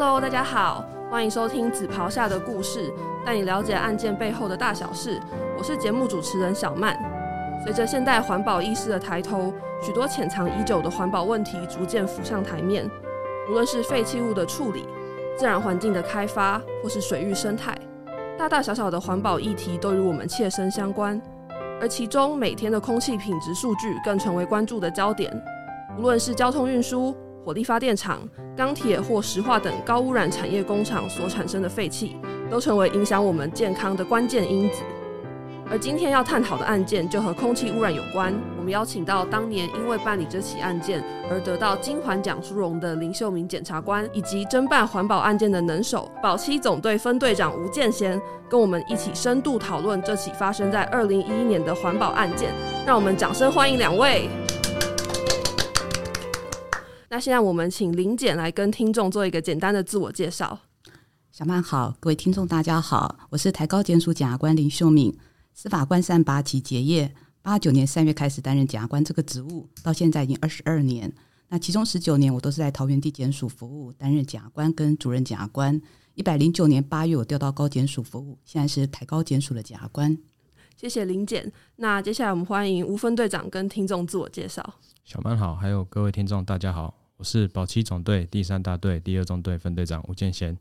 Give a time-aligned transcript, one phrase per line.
[0.00, 2.88] Hello，大家好，欢迎收听《紫袍下的故事》，
[3.26, 5.20] 带你了解案件背后的大小事。
[5.58, 6.96] 我是节目主持人小曼。
[7.64, 9.52] 随着现代环保意识的抬头，
[9.82, 12.88] 许多潜藏已久的环保问题逐渐浮上台面。
[13.50, 14.86] 无论是废弃物的处理、
[15.36, 17.76] 自然环境的开发，或是水域生态，
[18.38, 21.20] 大大小小的环保议题都与我们切身相关。
[21.80, 25.36] 而其中每天的空气品质数据更成为关注的焦点。
[25.98, 27.12] 无论是交通运输、
[27.44, 28.20] 火力发电厂、
[28.58, 32.16] 钢铁或石化等高污染产业工厂所产生的废气，
[32.50, 34.82] 都成为影响我们健康的关键因子。
[35.70, 38.34] 而今天要探讨的案件就和空气污染有关。
[38.58, 52.50] 我们邀请到当年因为办理这起案件而得到金环奖殊荣的林秀明检察官，以及侦办环保案件的能手保七总队分队长吴建贤，跟我们一起深度讨论这起发生在二零一一年的环保案件。
[52.84, 54.28] 让我们掌声欢迎两位。
[57.10, 60.58] 那现在我们请林检来跟听众做一个简单的自我介绍。
[61.32, 65.16] 小曼好，各位听众大家好，我是台高检署检察官林秀敏，
[65.54, 71.10] 司法官三八级结业，八九年三月开始担任检察官这个职务，到现在已经二十二年。
[71.48, 75.80] 那其中十九年我都是在桃园地检署服务，担任检察官跟主任检察官。
[76.14, 80.18] 一百零九年八月我调到高检署服务，现在是台高检署的检察官。
[80.76, 81.50] 谢谢林检。
[81.76, 84.74] 那接下来我们欢迎吴分队长跟听众自我介绍。
[85.04, 90.56] 小曼好，还有各位听众大家好，我是保七总队第三大队第二中队分队长吴建贤，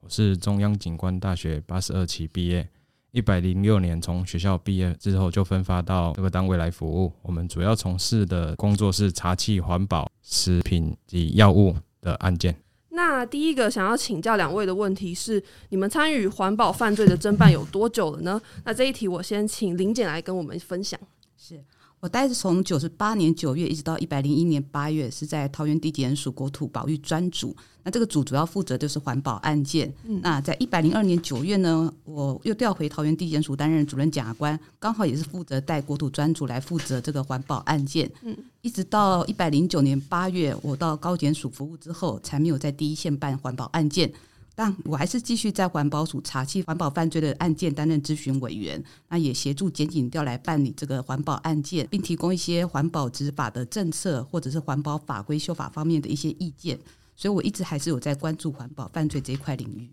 [0.00, 2.68] 我是中央警官大学八十二期毕业，
[3.12, 12.56] 一百零六年从学校毕业之后就分发到这个单位来服务，我们主要从事的工作是查气环保、食品及药物的案件。
[12.88, 18.42] 那第一个想要请教两位的问题是：你们参与环保犯罪的侦办有多久了呢？
[18.64, 20.98] 那这一题我先请林检来跟我们分享。
[21.36, 21.62] 是
[22.02, 27.56] 我待是从九十八年九月一直到一百零一年八月，是在桃园地检署国土保育专组。
[27.84, 29.92] 那这个组主要负责就是环保案件。
[30.20, 38.10] 那在一百零二年九月呢，我又调回桃园地检署担任主任检察官，刚好也是负责带国土专组来负责这个环保案件。
[38.22, 44.12] 嗯，一直到一百零九年八月，我到高检署服务之后，才没有在第一线办环保案件。
[44.54, 56.78] 但我还是继续在环保署查缉环保犯罪的案件担任咨询委员，那也协助检警调来办理这个环保案件，并提供一些环保执法的政策或者是环保法规修法方面的一些意见。
[57.16, 59.90] 所以我一直还是有在关注环保犯罪这一块领域。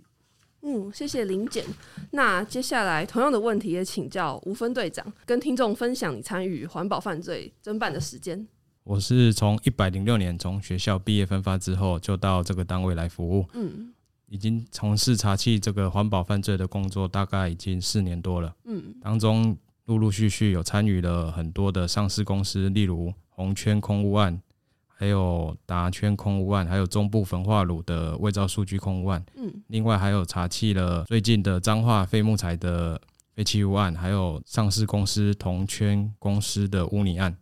[0.62, 1.64] 嗯，谢谢林检。
[2.12, 8.46] 那接下来同样的问题也请教吴分队长，跟听众分享你参与环保犯罪侦办的时间。
[8.84, 13.46] 我是从一百零六年从学校毕业分发之后，就到这个单位来服务。
[13.54, 13.94] 嗯。
[14.30, 18.56] 已经从事查缉这个环保犯罪的工作，大概已经四年多了。
[18.66, 24.40] 嗯，当中陆陆续续有参与了很多的上市公司，例如红圈空污案，
[24.88, 29.26] 还有达圈空污案，还有中部焚化炉的伪造数据空污案。
[29.36, 33.02] 嗯，另外还有查缉了最近的彰化废木材的
[33.34, 37.36] 废弃物案，还有上市公司同圈公司的污泥案。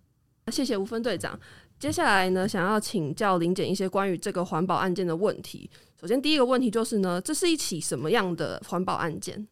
[0.50, 1.38] 谢谢吴分队长。
[1.80, 5.70] 接下来呢，想要请教林检一些关于这个环保案件的问题。
[6.00, 9.48] 首先，第一个问题就是呢，这是一起什么样的环保案件？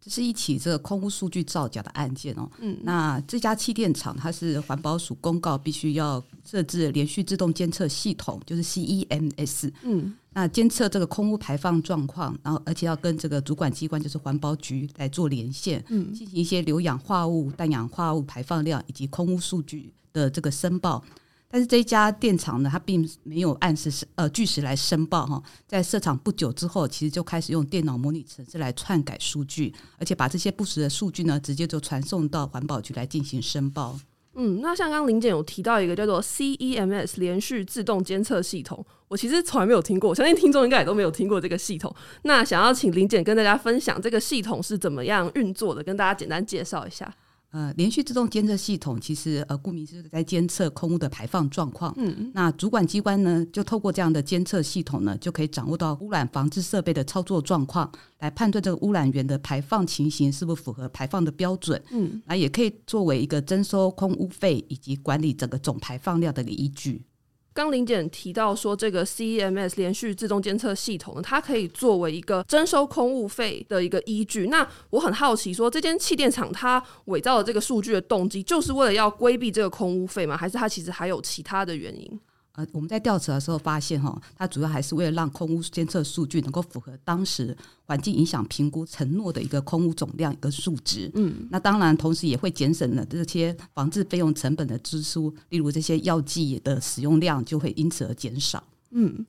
[0.00, 2.50] 这是一起这个空污数据造假的案件哦。
[2.58, 9.70] 嗯，那这家气电厂它是环保署公告必须要设置连续自动监测系统，就是 CEMS。
[9.82, 21.04] 嗯，那监测这个空污排放状况，然后而且要跟这个主管机关就是环保局来做连线，嗯，进行一些硫氧化物、氮氧化物排放量以及空污数据的这个申报。
[21.52, 34.00] 但是这家电厂呢，它并没有按时呃据实来申报哈，在设厂不久之后，其实就开始用电脑模拟程式来篡改数据，而且把这些不实的数据呢，直接就传送到环保局来进行申报。
[34.34, 41.94] 嗯，那像刚刚林检有提到一个叫做 CEMS 连续自动监测系统，我其实从来没有听过，我相信听众应该也都没有听过这个系统。
[42.22, 47.14] 那想要请林检跟大家分享这个系统是怎么样运作的，跟大家简单介绍一下。
[47.52, 51.92] 呃，连续自动监测系统其实呃，顾名思义在监测空污的排放状况。
[51.98, 61.80] 嗯，那主管机关呢，就透过这样的监测系统呢，就可以掌握到污染防治设备的操作状况，来判断这个污染源的排放情形是不是符合排放的标准。
[61.90, 67.04] 嗯，那也可以作为一个征收空污费以及管理整个总排放量的一个依据。
[67.54, 74.46] 刚林姐提到说，这个 CEMS 连续自动监测系统呢，它可以作为一个征收空物费的一个依据。
[74.46, 80.36] 那我很好奇，说这间气电厂它伪造的这个数据的动机，就是为了要规避这个空污费吗？
[80.36, 82.20] 还是它其实还有其他的原因？
[82.54, 87.56] 呃，我们在调查的时候发现，哈，它主要还是为了让空污监测数据能够符合当时
[87.86, 91.10] 环境影响评估承诺的一个空污总量一个数值。
[91.14, 98.62] 嗯，那当然，同时也会节省了这些防治费用成本的支出，例如这些药剂的使用量就会因此而减少。
[98.90, 99.24] 嗯，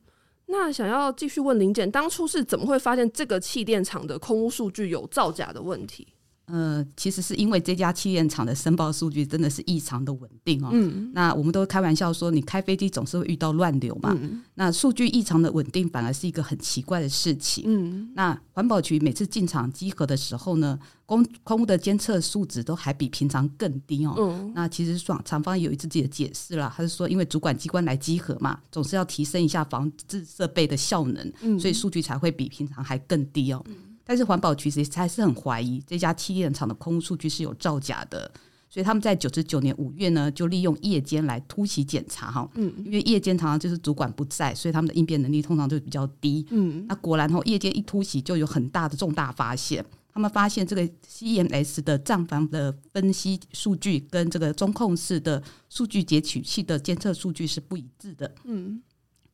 [0.47, 6.05] 那想要继续问林检，当初是怎么会发现这个气垫厂的空污数据有造假的问题？
[6.53, 10.69] 呃，其实是因为这家气垫厂的申报数据真的是异常的稳定哦。
[10.71, 14.15] 嗯，那我们都开玩笑说，你开飞机总是会遇到乱流嘛。
[14.21, 17.63] 嗯，那数据异常的稳定，反而是一个很奇怪的事情。
[17.65, 20.77] 嗯，那环保局每次进场集合的时候呢，
[21.07, 24.13] 空空污的监测数值都还比平常更低哦。
[24.19, 33.65] 嗯，那其实厂厂方有自己的解释了，他是说，因为主管机关来集合嘛，总是要提升一下防治设备的效能，所以数据才会比平常还更低哦。
[34.05, 38.29] 但是环保局其实还是很怀疑这家气垫厂的空数据是有造假的，
[38.69, 58.81] 所以他们在九十九年五月呢，就利用夜间来突袭检查哈，嗯，因为夜间常常就是主管不在，所以他们的应变能力通常就比较低，嗯，那果然后夜间一突袭就有很大的重大发现，他们发现这个 CMS 的账房的分析数据跟这个中控室的数据截取器的监测数据是不一致的，嗯。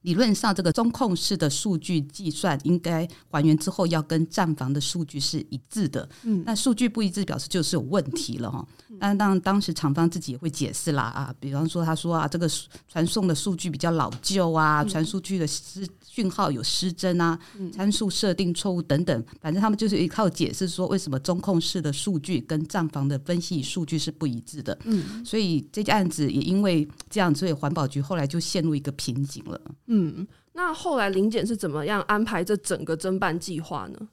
[0.02, 6.08] 理论上，这个中控室的数据计算应该还原之后，要跟站房的数据是一致的。
[6.24, 8.66] 嗯，那数据不一致，表示就是有问题了哈。
[9.00, 12.50] 但当当时厂方自己也会解释啦啊，比方说他说啊，这个
[12.88, 17.40] 传送的数据比较老旧啊，传输据的失讯号有失真啊，
[17.74, 19.26] 参数设定错误等等。
[19.40, 24.78] 反正他们就是一靠解释说，为什么中控室的数据跟账房的分析数据是不一致的。
[24.84, 29.62] 嗯，所以这件案子也因为这样，所以环保局后来就陷入一个瓶颈了。
[29.88, 34.08] 嗯，那后来林检是怎么样安排这整个侦办计划呢？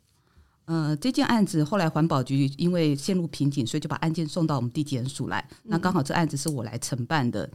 [0.66, 5.48] 呃，这件案子后来环保局因为陷入瓶颈，所以就把案件送到我们地检署来。
[5.62, 7.48] 那刚好这案子是我来承办的。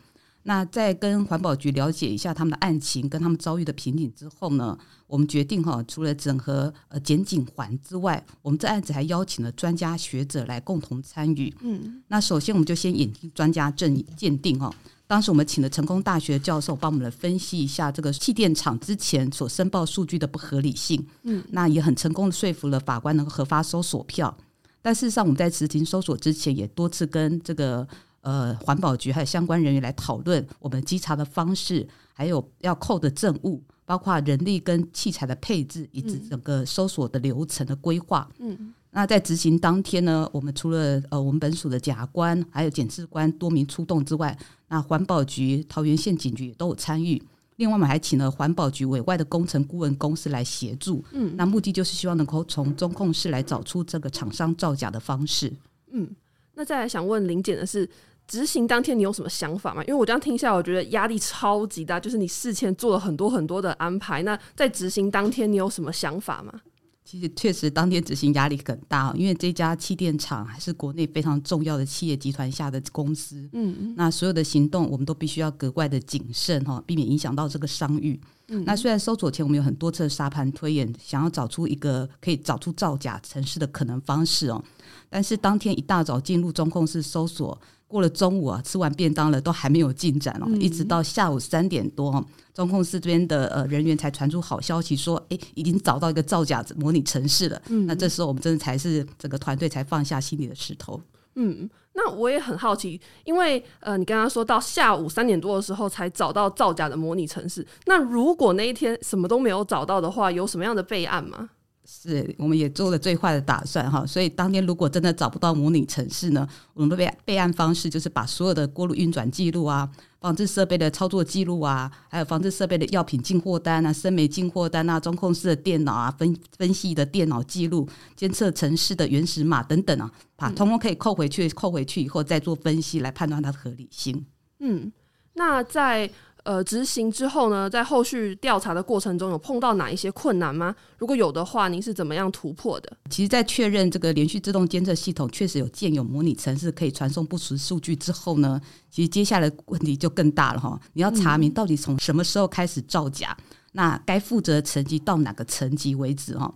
[0.43, 11.53] 那在跟环保局了解一下他们的案情跟他们遭遇的瓶颈之后呢，我们决定哈，除了整合呃检警环之外，我们这案子还邀请了专家学者来共同参与。
[11.61, 14.73] 嗯，那首先我们就先引进专家证鉴定哈。
[15.05, 24.35] 当时我们请了成功大学教授帮我们来分析一下这个气电厂之前所申报数据的不合理性，嗯，那也很成功的说服了法官能够核发搜索票。
[24.81, 27.87] 但事实上，我们在执行搜索之前，也多次跟这个
[28.21, 38.73] 呃环保局还有相关人员来讨论我们稽查的方式，还有要扣的证物，包括人力跟器材的配置，以及整个搜索的流程的规划，嗯。
[38.93, 47.21] 那在执行当天呢，我们除了呃我们本署的检察官还有检视官多名出动之外，那环保局、桃园县警局也都有参与。
[47.55, 51.01] 另外，我们还请了环保局委外的工程顾问公司来协助。
[51.13, 55.53] 嗯，那目的就是希望能够从中控室来找出这个厂商造假的方式。
[55.91, 56.09] 嗯，
[56.55, 57.89] 那再来想问林检的是，
[58.31, 59.83] 执行当天你有什么想法吗？
[59.83, 64.23] 因为我这样听下来，我觉得压力超级大，就是你事前做了很多很多的安排。
[64.23, 66.61] 那在执行当天，你有什么想法吗？
[67.03, 73.35] 其实确实，当天执行压力很大，因为这家气垫厂还是国内非常重要的企业集团下的公司。
[73.51, 78.17] 嗯嗯，那所有的行动我们都必须要格外的谨慎哈，避免影响到这个商誉。
[78.47, 84.63] 嗯，那虽然搜索前我们有很多次的沙盘推演，想要找出一个可以找出造假城市的可能方式哦，
[85.09, 87.59] 但是当天一大早进入中控室搜索。
[87.91, 97.61] 过了中午啊，吃完便当了，都还没有进展哦，一直到下午三点多，中控室这边的呃人员才传出好消息，说哎，已经找到一个造假模拟城市了。
[97.67, 100.99] 嗯，那这时候我们真的才是整个团队才放下心里的石头。
[101.35, 111.49] 嗯，那我也很好奇，因为呃，你刚刚说到下午三点多的时候才找到造假的模拟城市，那如果那一天什么都没有找到的话，有什么样的备案吗？
[111.93, 134.25] 是，我们也做了最坏的打算哈，所以当天如果真的找不到模拟城市呢，我们的备备案方式就是把所有的锅炉运转记录啊、防治设备的操作记录啊，还有防治设备的药品进货单啊、生煤进货单啊、中控室的电脑啊、分分析的电脑记录、监测城市的原始码等等啊，把通通可以扣回去，扣回去以后再做分析来判断它的合理性。
[134.59, 134.89] 嗯，
[135.33, 136.09] 那在。
[136.43, 140.75] 呃，执行之后呢，在后续调查的过程中，有碰到哪一些困难吗？
[140.97, 142.97] 如果有的话，您是怎么样突破的？
[143.09, 150.79] 其实，在确认这个连续自动监测系统确实有建有模拟程式可以传送不实数据之后呢，其实接下来问题就更大了哈。
[150.93, 153.37] 你要查明到底从什么时候开始造假，
[153.73, 156.51] 那该负责层级到哪个层级为止哈。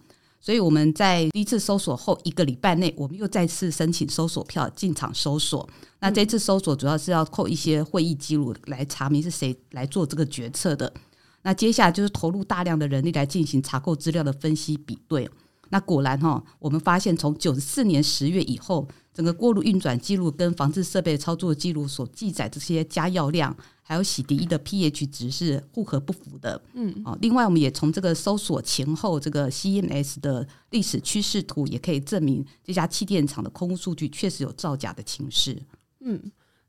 [0.46, 5.68] 所以我们在第一次搜索后一个礼拜内，我们又再次申请搜索票进场搜索。
[6.02, 10.94] 那这次搜索主要是要扣一些会议记录来查明是谁来做这个决策的。
[11.42, 15.28] 那接下来就是投入大量的人力来进行查扣资料的分析比对。
[15.70, 23.58] 那果然哈，我们发现从九十四年十月以后，整个锅炉运转记录跟防治设备操作记录所记载这些加药量。
[23.88, 35.62] 还有洗涤液的 pH 值是互合不符的，嗯，哦，另外我们也从这个搜索前后这个 CMS 的历史趋势图，也可以证明这家气垫厂的空屋数据确实有造假的情势。
[36.00, 36.20] 嗯，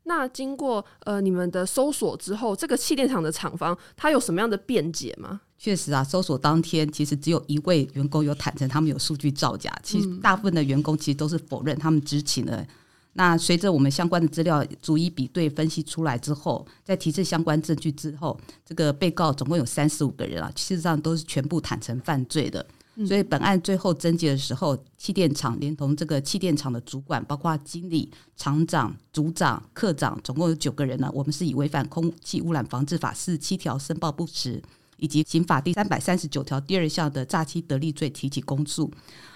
[0.03, 5.41] 那经过呃你们的搜索之后，这个气垫厂的厂方它有什么样的辩解吗？
[5.57, 12.65] 确实啊，搜索当天其实只有一位员工有坦诚他们有数据造假，其实大部分的员工其实都是否认他们知情的。
[13.13, 22.63] 那随着我们相关的资料逐一比对分析出来之后，在提示相关证据之后，这个被告总共有三十五个人啊，事实上都是全部坦诚犯罪的。
[23.07, 31.07] 所以本案最后侦结的时候，气电厂连同这个气电厂的主管，包括经理、厂长、组长、科长，总共有九个人呢。
[31.13, 34.59] 我们是以违反空气污染防治法四十七条申报不实，
[34.97, 38.91] 以及刑法第三百三十九条第二项的诈欺得利罪提起公诉。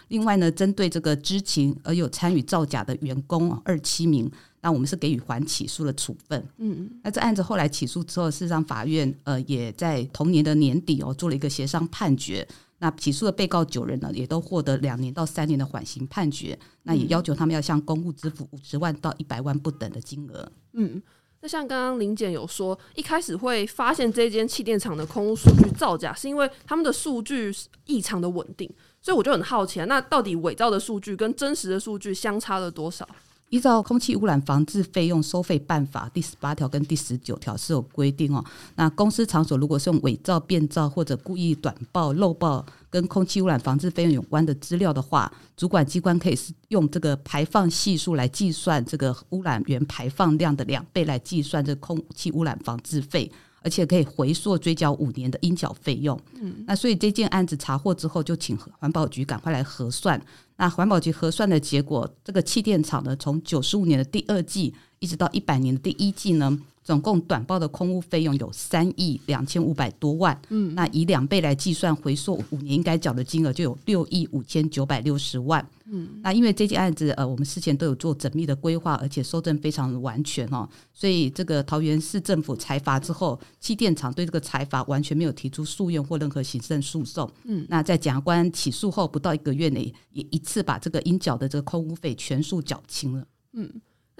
[0.09, 6.37] 另外呢，针对这个知情而有参与造假的员工二七名，那我们是给予缓起诉的处分。
[6.57, 12.45] 嗯嗯，那这案子后来起诉之后，事实上法院呃也在同年的年底哦做了一个协商判决。
[12.79, 16.59] 那起诉的被告九人呢，也都获得两年到三年的缓刑判决。
[16.83, 20.51] 那也要求他们要向公务支付五十万到一百万不等的金额。
[20.73, 21.01] 嗯。
[21.41, 27.51] 那像刚刚林检有说，一开始会发现这间气电厂的空屋数据造假，是因为他们的数据
[27.85, 28.69] 异常的稳定，
[29.01, 33.07] 所以我就很好奇，那到底伪造的数据跟真实的数据相差了多少？
[33.51, 38.43] 依照《空气污染防治费用收费办法》第十八条跟第十九条是有规定哦。
[38.75, 53.29] 那公司场所如果是用伪造、变造或者故意短报、漏报跟空气污染防治费用有关的资料的话，主管机关可以是用这个排放系数来计算这个污染源排放量的两倍来计算这空气污染防治费。
[53.63, 56.19] 而且可以回溯追缴五年的应缴费用。
[56.41, 60.19] 嗯，那所以这件案子查获之后，就请环保局赶快来核算。
[60.61, 66.55] 那环保局核算的结果，这个气电厂呢，从九十五年的第二季一直到一百年的第一季呢。
[66.83, 93.71] 总共短报的空屋费用有三亿两千五百多万，嗯，那以两倍来计算，回溯五年应该缴的金额就有六亿五千九百六十万，嗯，那因为这件案子，呃，我们事前都有做缜密的规划，而且收证非常的完全哦，所以这个桃园市政府裁罚之后，气电厂对这个裁罚完全没有提出诉愿或任何行政诉讼，嗯，那在检察官起诉后不到一个月内，也一次把这个应缴的这个空屋费全数缴清了，嗯。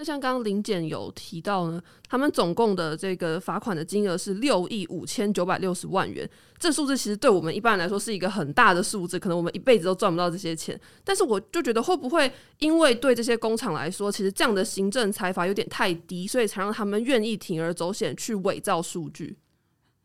[0.02, 6.28] 那像刚刚林检有提到呢，他们总共的这个罚款的金额是六亿五千九百六十万元。
[6.58, 10.76] 这数字其实对我们一般来说是一个很大的数字，可能我们一辈子都赚不到这些钱。
[11.04, 12.28] 但是我就觉得，会不会
[12.58, 19.36] 因为对这些工厂来说，其实这样的行政财阀有点太低，所以才让他们愿意铤而走险去伪造数据？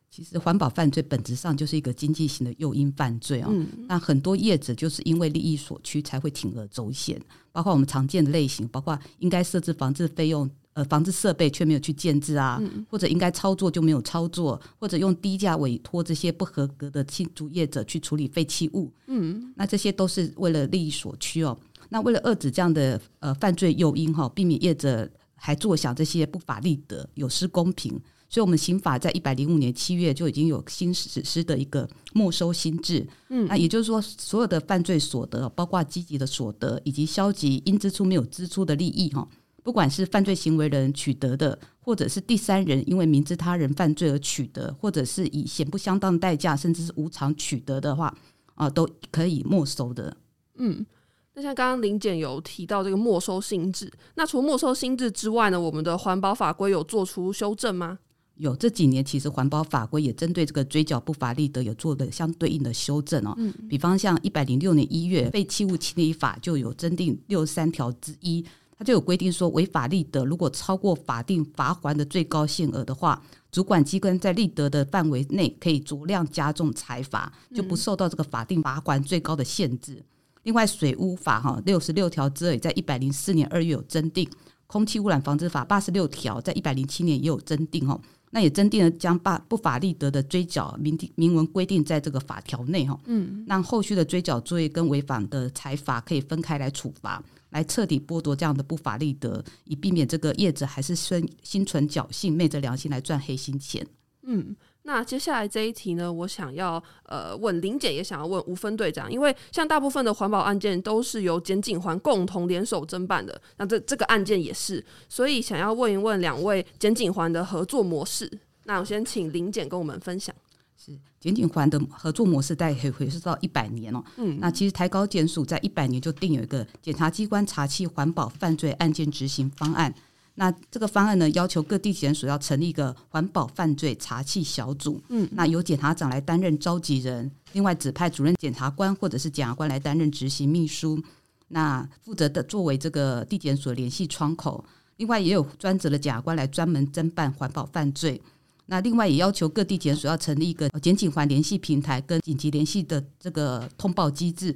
[0.09, 3.53] 其实环保犯罪本质上就是一个经济型的诱因犯罪哦。
[3.87, 7.21] 那很多业者就是因为利益所趋才会铤而走险，
[7.51, 18.91] 包括我们常见的类型，包括应该设置防治费用、呃防治设备却没有去建置啊，或者应该操作就没有操作，或者用低价委托这些不合格的建筑业者去处理废弃物。
[19.07, 21.57] 嗯，那这些都是为了利益所趋哦。
[21.89, 27.99] 那为了遏止这样的呃犯罪诱因哈，避免业者还坐享这些不法利得，有失公平。
[28.29, 33.07] 所以，我们刑法在一百零五年七月就已经有新实施的一个没收新制。
[33.29, 39.27] 嗯，那也就是说，所有的犯罪所得，包括积极的所得以及消极因支出没有支出的利益，哈，
[39.63, 48.13] 不管是犯罪行为人取得的，或者是第三人因为明知他人犯罪而取得，或者是以显不相当代价，甚至是无偿取得的话，
[48.55, 50.17] 啊，都可以没收的。
[50.55, 50.85] 嗯。
[51.33, 57.99] 那像刚刚林检有提到这个没收新制，那除没收新制之外呢，我们的环保法规有做出修正吗？
[58.37, 63.33] 有这几年，其实环保法规也针对这个追缴不法利得有做的相对应的修正哦。
[63.37, 68.45] 嗯，比方像一百零六年一月废弃物清理法就有增订六十三条之一，
[68.77, 80.03] 它就有规定说，违法利得如果超过法定罚还的最高限额的话，主管机关在利得的范围内可以酌量加重裁罚，就不受到这个法定罚还最高的限制。
[80.43, 84.29] 另外，水污法哈六十六条之二在一百零四年二月有增订，
[84.67, 87.99] 空气污染防治法八十六条在一百零七年也有增订哦。
[88.31, 103.85] 那也增定了将把不法利得的追缴明明文规定在这个法条内哈，嗯，让后续的追缴作业跟违反的财罚可以分开来处罚，来彻底剥夺这样的不法利得，以避免这个业者还是心心存侥幸，昧着良心来赚黑心钱，
[104.23, 104.55] 嗯。
[104.87, 118.31] 那接下来这一题呢，我想要呃问林姐，也想要问吴分队长，因为像大部分的环保案件都是由检警环共同联手侦办的，那这这个案件也是，所以想要问一问两位检警环的合作模式。
[118.63, 120.33] 那我先请林检跟我们分享。
[120.77, 124.01] 是检警环的合作模式，大概回溯到一百年了。
[124.15, 129.93] 嗯，那其实台高检署在一百年就定有一个检察机关查缉环保犯罪案件执行方案。
[130.39, 141.01] 那这个方案呢，要求各地检署要成立一个环保犯罪查缉小组，嗯，那由检察长来担任召集人，另外指派主任检察官或者是检察官来担任执行秘书，
[141.47, 144.63] 那负责的作为这个地检署联系窗口，
[144.97, 148.21] 另外也有专职的检察官来专门侦办环保犯罪。
[148.67, 154.55] 那另外也要求各地检署要成立一个检警环联系平台跟紧急联系的这个通报机制。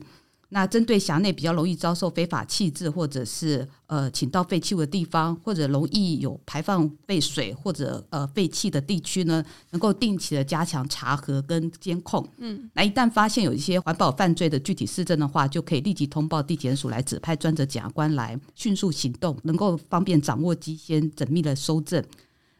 [0.54, 12.28] 那针对辖内比较容易遭受非法弃置或者是呃倾倒废弃物的地方，或者容易有排放废水或者呃废气的地区呢，能够定期的加强查核跟监控。
[12.38, 22.04] 嗯，那一旦发现有一些环保犯罪的具体事证的话，就可以立即通报地检署来指派专责检察官来迅速行动，能够方便掌握机先缜密的收证。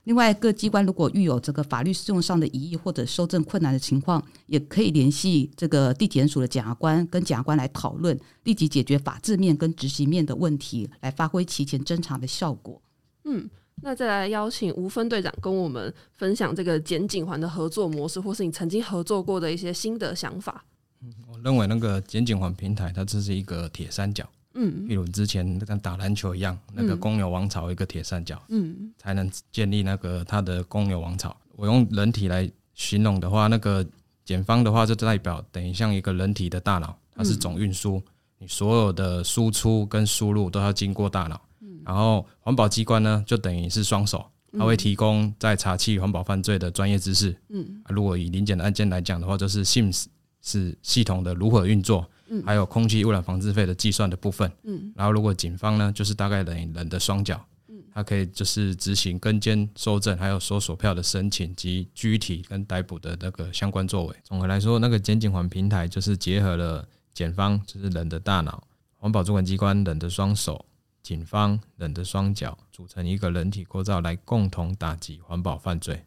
[0.06, 12.82] 另外，各机关如果遇有这个法律适用上的疑义或者修正困难的情况，也可以联系这个地检署的检察官，跟检察官来讨论，立即解决法制面跟执行面的问题，来发挥提前侦查的效果。
[13.26, 13.48] 嗯，
[13.84, 20.66] 那再来邀请吴分队长跟我们分享这个检警环的合作模式，或是你曾经合作过的一些新的想法。
[21.04, 24.28] 嗯，我认为那个检警环平台，它这是一个铁三角。
[24.54, 31.36] 嗯，譬如之前跟打篮球一样，那个公牛王朝一个铁三角，嗯，才能建立那个它的公牛王朝。
[31.56, 33.86] 我用人体来形容的话，那个
[34.26, 38.02] 检方的话就代表等于像一个人体的大脑，它是总运输，
[38.40, 41.40] 你所有的输出跟输入都要经过大脑。
[41.84, 44.24] 然后环保机关呢，就等于是双手，
[44.58, 47.36] 它会提供在查缉环保犯罪的专业知识。
[47.50, 50.06] 嗯，如果以临检的案件来讲的话，就是 SIMS
[50.42, 52.06] 是系统的如何运作。
[52.46, 64.16] 还有空气污染防治费的计算的部分，嗯，然后如果警方呢，就是大概等于人的双脚，嗯，它可以就是执行跟监、收证，还有搜索票的申请及拘提跟逮捕的那个相关作为。
[64.24, 70.66] 总的来说，那个检警环平台就是结合了检方就是人的大脑、环保主管机关人的双手、
[71.04, 76.02] 警方人的双脚，组成一个人体构造来共同打击环保犯罪。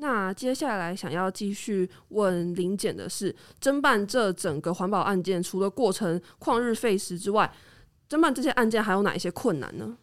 [0.00, 7.52] 那接下来想要继续问林检的是，侦办这整个环保案件，除了过程旷日费时之外，
[8.08, 9.96] 侦办这些案件还有哪一些困难呢？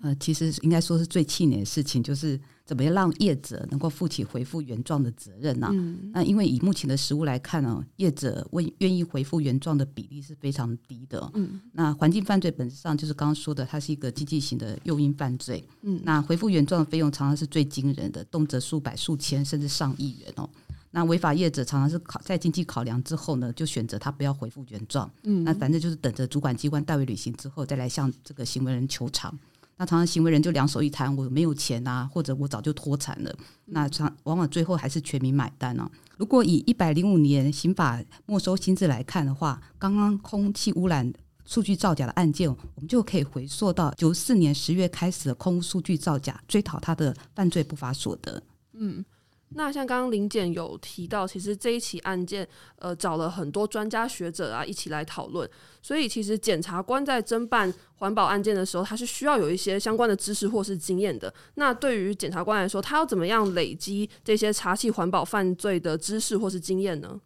[0.00, 5.68] 呃，其实应该说是最气馁的事情，就是怎么样让业者能够负起回复原状的责任呢？
[6.12, 11.28] 那因为以目前的实物来看呢，业者为愿意回复原状的比例是非常低的。
[11.34, 15.66] 嗯，那环境犯罪本质上就是刚刚说的，它是一个经济型的诱因犯罪。
[15.82, 20.48] 嗯，那回复原状的费用常常是最惊人的，动辄数百、数千甚至上亿元哦。
[20.90, 25.10] 那违法业者常常是考在经济考量之后呢，就选择他不要回复原状。
[25.24, 29.36] 嗯，那反正就是等着主管机关代为履行之后，再来向这个行为人求偿。
[29.78, 33.34] 那常常行为人就两手一摊，我没有钱啊，或者我早就脱产了。
[33.66, 35.90] 那常往往最后还是全民买单啊。
[36.16, 41.10] 如果以一百零五年刑法没收新制来看的话，刚刚空气污染
[41.46, 48.42] 数据造假的案件，我们就可以回溯到九四年十月开始的空污数据造假，追讨他的犯罪不法所得。
[48.72, 49.04] 嗯。
[49.50, 55.48] 那像刚刚林检有提到，其实这一起案件，呃，找了很多专家学者啊一起来讨论，
[55.82, 61.32] 所以其实检察官在侦办环保案件的时候，他是需要有一些相关的知识或是经验的。
[61.54, 67.18] 那对于检察官来说，他要怎么样累积这些查缉环保犯罪的知识或是经验呢？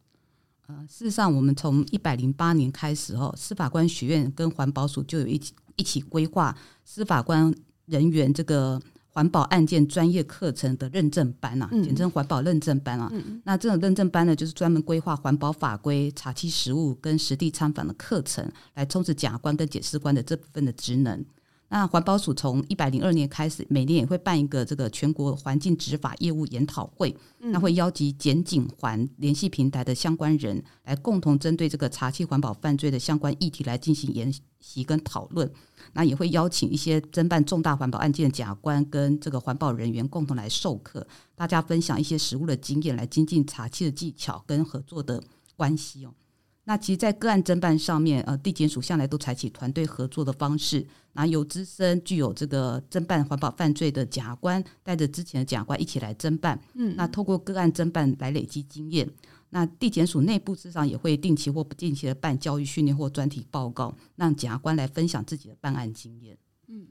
[0.69, 7.53] 呃，事实上，我们从一百零八年开始后，司法官学院跟环保署就有一起一起规划司法官
[7.87, 8.81] 人员这个。
[9.15, 13.13] 环保案件专业课程的认证班啊，简称环保认证班啊。
[13.45, 21.23] 那这种认证班呢，就是专门规划环保法规、查缉实务跟实地参访的课程，来充实检察官跟检视官的这部分的职能。
[21.73, 34.31] 那环保署从一百零二年开始，每年也会办一个这个全国环境执法业务研讨会，那会邀集检警环联系平台的相关人来共同针对这个查缉环保犯罪的相关议题来进行研
[34.61, 35.51] 习跟讨论。
[35.95, 45.23] 那也会邀请一些侦办重大环保案件的检察官跟这个环保人员共同来授课，大家分享一些实务的经验，来精进查缉的技巧跟合作的
[45.57, 46.13] 关系哦。
[46.65, 59.09] 那其实，在个案侦办上面，呃，地检署向来都采取团队合作的方式，那由资深具有这个侦办环保犯罪的检察官带着之前的检察官一起来侦办，嗯，那透过个案侦办来累积经验。
[59.51, 66.39] 那地检署内部至上也会定期或不定期的办教育训练或专题报告，让检察官来分享自己的办案经验。
[66.69, 66.87] 嗯，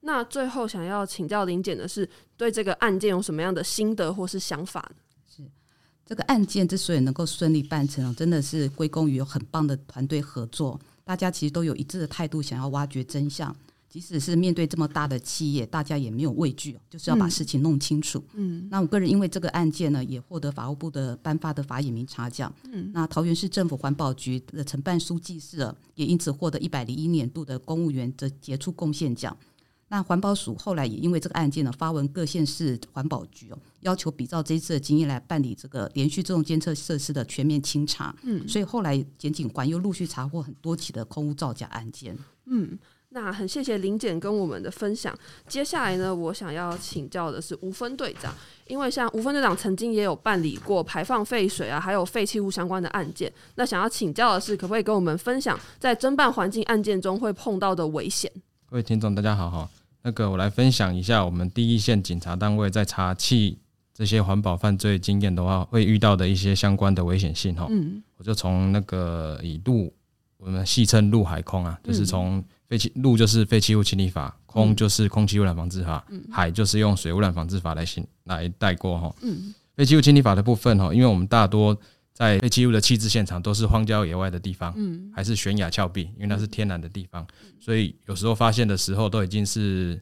[0.00, 4.96] 那最后想要请教林检的是，对这个案件有什么样的心得或是想法呢？
[6.06, 13.54] 是这个案件之所以能够顺利办成，真的是归功于有很棒的团队合作，大家其实都有一致的态度，想要挖掘真相。
[13.88, 18.20] 即使是面对这么大的企业，大家也没有畏惧，就是要把事情弄清楚。
[18.34, 22.52] 嗯，那我个人因为这个案件呢，也获得法务部的颁发的法眼明察奖。
[22.72, 29.36] 嗯，那桃园市政府环保局的承办书记室也因此获得一百零一年度的公务员的杰出贡献奖。
[29.94, 38.12] 那环保署后来也因为这个案件呢，发文各县市环保局哦，要求比照这一次的经验来办理这个连续自动监测设施的全面清查。
[38.24, 42.18] 嗯，所以后来检警官又陆续查获很多起的空污造假案件。
[42.46, 42.76] 嗯。
[43.10, 45.16] 那很谢谢林检跟我们的分享。
[45.46, 48.34] 接下来呢，我想要请教的是吴分队长，
[48.66, 53.32] 因为像吴分队长曾经也有办理过排放废水啊，还有废弃物相关的案件。
[53.54, 58.28] 那想要请教的是，可不可以跟我们分享在侦办环境案件中会碰到的危险？
[58.68, 59.70] 各位听众，大家好哈。
[60.04, 63.56] 那个我来分享一下我们第一线警察单位在查缉
[63.92, 67.66] 这些环保犯罪经验的话，会遇到的一些相关的危险性哈。
[67.70, 69.92] 嗯，我就从那个以陆，
[70.36, 72.44] 我们戏称陆海空啊，就是从。
[72.66, 79.14] 废弃路就是废弃物清理法，空就是空气污染防治法，海就是用水污染防治法来行来带过哈。
[79.76, 81.76] 废弃物清理法的部分哈，因为我们大多
[82.14, 85.12] 在废弃物的弃置现场都是荒郊野外的地方，嗯。
[85.14, 87.26] 还是悬崖峭壁，因为那是天然的地方，
[87.60, 90.00] 所以有时候发现的时候都已经是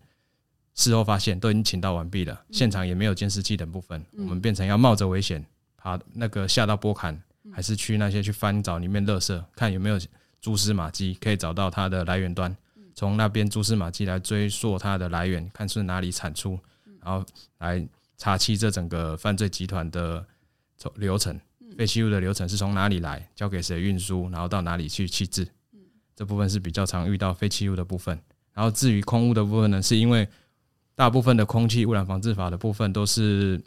[0.75, 5.45] 事后发现，都已经请到完毕了，现场也没有监视器等部分，我们变成要冒着危险
[5.77, 7.21] 爬那个下到波坎，
[7.51, 9.99] 还是去那些去翻找里面垃圾，看有没有。
[10.41, 12.57] 蛛丝马迹可以找到它的来源端，
[12.97, 16.59] 从那边蛛丝马迹来追溯它的来源，看是哪里产出，
[17.01, 17.25] 然后
[17.59, 17.87] 来
[18.19, 20.27] 查清这整个犯罪集团的
[20.97, 21.41] 流程，
[21.77, 25.47] 废弃物的流程是从哪里来，交给谁运输，然后到哪里去弃置。
[26.15, 28.19] 这部分是比较常遇到废弃物的部分。
[28.53, 30.29] 然后至于空污的部分呢，是因为
[30.95, 33.61] 大部分的空气污染防治法的部分都是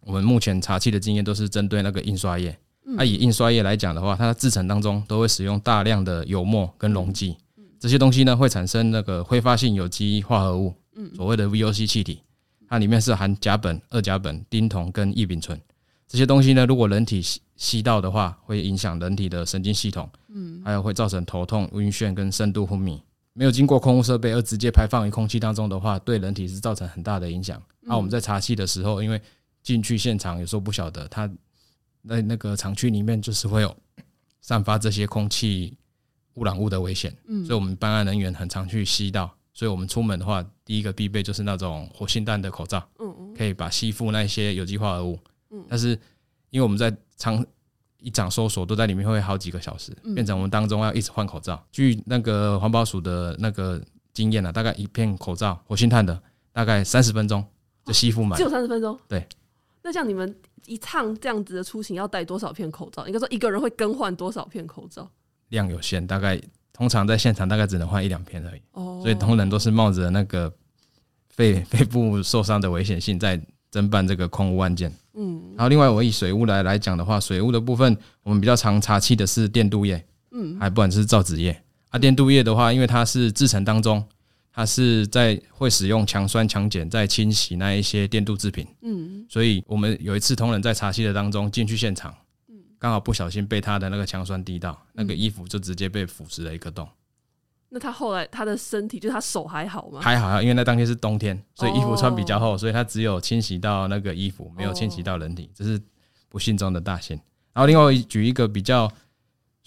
[0.00, 2.56] 我们目前查气的经验都是针对那个印刷业。
[2.84, 7.36] 那以印刷业来讲的话，它的制成当中都会使用大量的油墨跟溶剂，
[7.80, 10.72] 这些东西呢会产生那个挥发性有机化合物，
[11.16, 12.20] 所谓的 VOC 气体，
[12.68, 15.60] 它里面是含甲苯、二甲苯、丁酮跟异丙醇，
[16.08, 23.02] 这些东西呢，如果人体吸吸到的话，会影响人体的神经系统，嗯，还有会造成头痛、晕眩跟深度昏迷。
[23.32, 27.62] 没有经过空污设备而直接排放于空气当中的话，对人体是造成很大的影响。
[27.80, 29.20] 那我们在查气的时候，因为
[29.62, 31.30] 进去现场有时候不晓得它。
[32.08, 33.76] 在那个厂区里面，就是会有
[34.40, 35.76] 散发这些空气
[36.34, 45.18] 污染物的危险，嗯，所以我们办案人员很常去吸到，所以我们出门的话，第一个必备就是那种活性炭的口罩，嗯嗯，可以把吸附那些有机化合物，
[45.50, 45.90] 嗯，但是
[46.50, 47.44] 因为我们在长
[47.98, 51.62] 一场搜索都在里面会好几个小时，变成我们当中要一直换口罩。
[51.72, 53.82] 据那个环保署的那个
[54.12, 56.20] 经验呢，大概一片口罩活性炭的
[56.52, 57.44] 大概三十分钟
[57.84, 59.26] 就吸附满，只有三十分钟，对。
[59.82, 60.34] 那像你们
[60.66, 63.06] 一趟这样子的出行要带多少片口罩？
[63.06, 65.08] 应该说一个人会更换多少片口罩？
[65.50, 66.40] 量有限，大概
[66.72, 68.60] 通常在现场大概只能换一两片而已。
[68.72, 70.52] 哦，所以同仁都是冒着那个
[71.28, 74.92] 肺肺部受伤的危险性在侦办这个空污案件。
[75.16, 84.04] 嗯，然后另外我以水务来来讲的话，水务的部分我们比较常查气的是电镀业，嗯，还不管是造纸业啊，电镀业的话，因为它是制成当中。
[84.58, 92.10] 它是在会使用强酸强碱在清洗那一些电镀制品，嗯，所以我们有一次同仁在查气的当中进去现场，
[92.48, 96.88] 嗯，刚好不小心被他的那个强酸滴到，那个衣服就直接被腐蚀了一个洞。
[97.68, 100.00] 那他后来他的身体，就他手还好吗？
[100.00, 105.80] 还好，因为那当天是冬天，所以衣服穿比较厚，所以他只有清洗到那个衣服，没有清洗到人体，这是
[106.28, 107.16] 不幸中的大幸。
[107.52, 108.90] 然后另外举一个比较。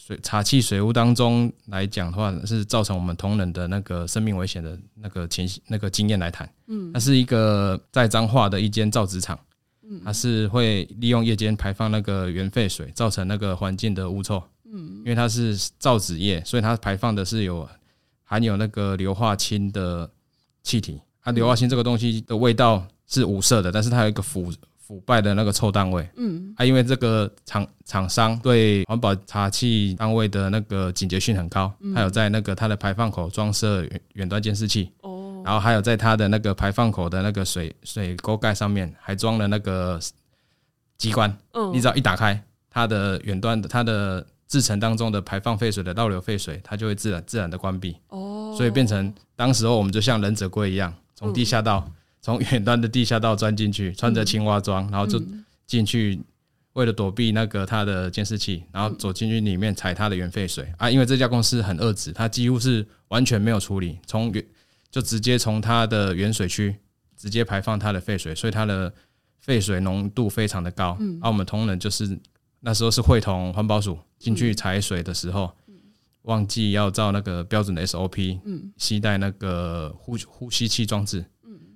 [0.01, 6.49] 水茶气水污当中来讲的话，是造成我们同仁的那个生命危险的那个情那个经验来谈。
[6.67, 9.37] 嗯，它是一个在彰化的一间造纸厂，
[9.83, 14.41] 嗯，它是会利用夜间排放那个原废水，造成那个环境的污臭。
[14.71, 17.67] 嗯，因为它是造纸业，所以它排放的是有
[18.29, 20.07] 含有那个硫化氢的
[20.61, 21.01] 气体。
[21.21, 24.53] 啊硫化氢这个东西的味道是无色的，但是它有一个腐。
[24.89, 39.99] 腐败的那个臭蛋味，嗯，啊，因为这个厂厂商对环保查气单位的那个警觉性很高，还有在那个它的排放口装设远远端监视器，哦，然后还有在它的那个排放口的那个水水沟盖上面还装了那个
[40.97, 51.89] 机关，嗯，你只要一打开它的远端的它的制成当中的排放废水的倒流废水，它就会自然自然的关闭，哦，所以变成当时候我们就像忍者龟一样，从地下道。
[52.21, 55.23] 从远端的地下道钻进去，穿着青蛙装，然后就
[55.65, 56.19] 进去，
[56.73, 60.91] 为了躲避那个它的监视器，然后走进去里面采它的原废水啊。
[60.91, 64.45] 因为这家公司很恶质，它几乎是完全没有处理，从原
[64.91, 66.75] 就直接从它的原水区
[67.15, 68.93] 直接排放它的废水，所以它的
[69.39, 70.97] 废水浓度非常的高。
[70.99, 72.19] 嗯而我们同仁就是
[72.59, 75.51] 那时候是会同环保署进去采水的时候，
[76.23, 81.25] 忘记要照那个标准的 SOP，嗯，携带那个呼呼吸器装置。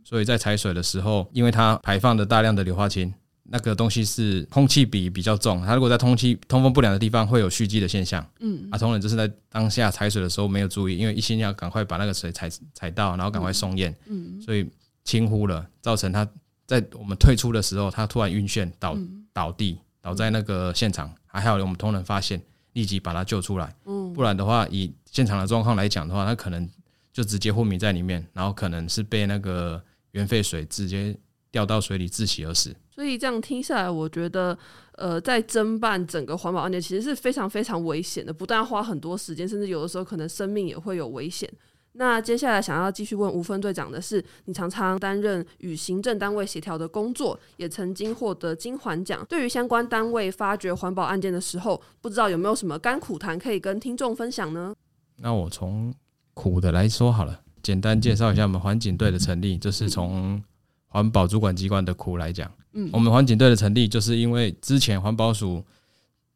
[0.04, 3.12] 所以在采水的时候，因为它排放的大量的硫化氢，
[3.44, 8.24] 那个东西是空气比比较重，它如果在通气通风不良的地方会有蓄积的现象。
[8.42, 14.70] 嗯，啊，同仁就是在当下采水的时候没有注意，因为一心要赶快把那个水采采到，然后赶快送验，嗯，所以
[15.06, 16.28] 轻忽了，造成他
[16.68, 18.98] 在我们退出的时候，他突然晕眩倒
[19.32, 22.40] 倒地，倒在那个现场，还好我们同仁发现，
[22.74, 23.76] 立即把他救出来。
[23.86, 26.70] 嗯，不然的话，以现场的状况来讲的话，他可能。
[27.16, 29.80] 就直接昏迷在里面，然后可能是被那个
[30.14, 31.16] 原废水直接
[31.52, 32.76] 掉到水里窒息而死。
[32.90, 34.58] 所以这样听下来，我觉得，
[34.94, 41.48] 呃，在侦办整个环保案件，其实是非常非常危险的，不但要花很多时间，甚至有的时候可能生命也会有危险。
[41.96, 49.24] 那接下来想要继续问吴分队长的是，你常常担任与行政单位协调的工作，也曾经获得金环奖。
[49.30, 54.74] 对于相关单位发掘环保案件的时候，不知道有没有什么甘苦谈可以跟听众分享呢？
[55.18, 55.94] 那我从
[56.34, 60.42] 苦的来说好了，简单介绍一下我们环警队的成立，就是从
[60.88, 62.52] 环保主管机关的苦来讲。
[62.72, 65.64] 嗯，我们环警队的成立，就是因为之前环保署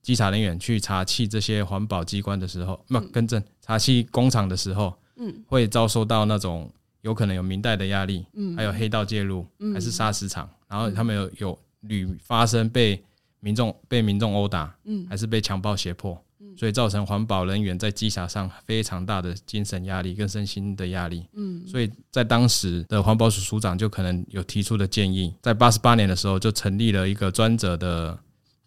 [0.03, 4.93] 稽查人员去查气这些环保机关的时候，那更正查气工厂的时候。
[5.17, 13.01] 嗯，会遭受到那种有可能有明代的压力，嗯，还有黑道介入，嗯，还是砂石场，然后他们有有屡发生被
[13.39, 28.17] 民众被民众殴打，嗯，还是被强暴胁迫，嗯，所以造成环保人员在稽查上非常大的精神压力跟身心的压力，嗯，所以在当时的环保署署长就可能有提出的建议，在八十八年的时候就成立了一个专责的。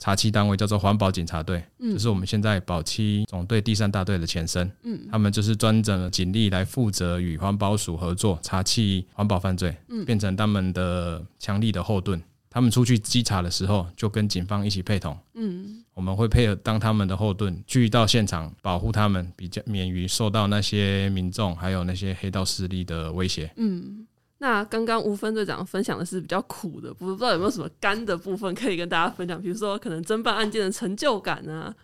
[0.00, 4.68] 查缉单位叫做环保警察队，就是我们现在保七总队第三大队的前身。
[4.82, 12.20] 嗯，他们就是专整的警力来负责与环保署合作查缉环保犯罪，嗯变成他们的强力的后盾。
[12.52, 15.16] 他们出去稽查的时候，就跟警方一起配同。
[15.34, 23.52] 嗯，我们会配合当他们的后盾，去到现场保护他们，比较免于受到那些民众还有那些黑道势力的威胁。
[23.56, 24.06] 嗯。
[24.42, 29.40] 那刚刚吴分队长分享的是比较苦的，不知道有没有什么干的部分可以跟大家分享？
[29.40, 31.74] 比如说，可能侦办案件的成就感啊，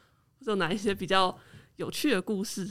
[0.40, 1.36] 或者哪一些比较
[1.76, 2.66] 有趣的故事？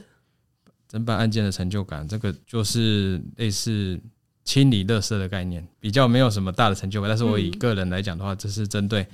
[0.92, 4.00] 侦办案件的成就感，这个就是类似
[4.44, 7.08] 清理垃圾的概念，比较没有什么大的成就感。
[7.08, 9.06] 但是我以个人来讲的话，这是针对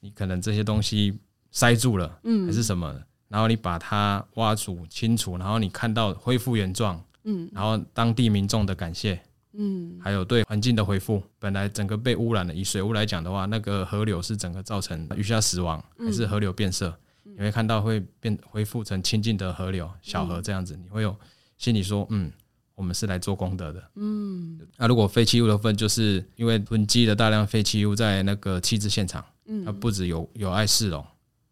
[0.00, 1.18] 你可能这些东西
[1.52, 2.94] 塞住了，嗯，还是什么，
[3.28, 9.18] 然后你把它挖除清除，然后你看到恢复原状，嗯，然后当地民众的感谢。
[9.54, 16.96] 嗯，还有对环境的恢复，本来整个被污染的，以水污来讲的话，那个河流是整个造成鱼虾死亡，还是河流变色？
[17.24, 21.14] 你会看到会变恢复成清净的河流、小河这样子，你会有
[21.58, 22.32] 心里说，嗯，
[22.74, 23.90] 我们是来做功德的。
[23.96, 31.04] 嗯，那如果废弃物的分，就是因为囤积了大量废弃物在那个弃置现场，嗯，它不止有有碍市容，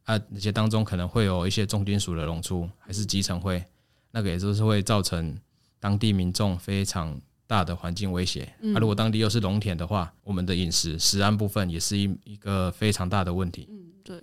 [0.04, 3.62] 啊，那些当中可能会有一些重金属的溶出，还是集成灰，
[4.10, 5.38] 那个也就是会造成
[5.78, 7.20] 当地民众非常。
[7.50, 13.66] 大的环境威胁，啊，如果当地又是农田的话，我们的饮食食安部分也是一一个非常大的问题。
[13.68, 14.16] 嗯，对。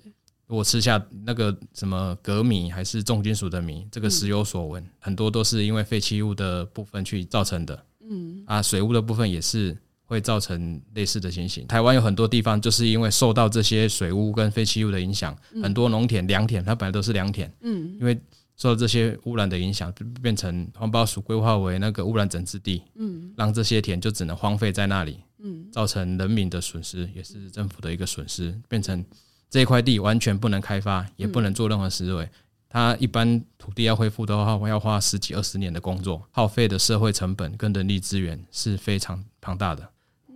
[0.46, 7.84] 如果吃下那个什么镉米还是重金属的米，这个时有所闻，很多都是因为废弃物的部分去造成的。
[8.10, 11.68] 嗯，啊，水污的部分也是会造成类似的情形。
[11.68, 17.54] 台湾有很多地方就是因为受到这些水污跟废弃物的影响，很多农田、良田，它本来都是良田。
[17.60, 18.18] 嗯，因为
[18.58, 29.06] 受到这些污染的影响，变成环保署规划为那个污染整治地，嗯，让这些田就只能荒废在那里，嗯，造成人民的损失，也是政府的一个损失，变成
[29.50, 32.28] 这一块地完全不能开发，也不能做任何施为。
[32.70, 39.88] 它一般土地要恢复的话，要花十几二十年的工作，耗费的社会成本跟人力资源是非常庞大的。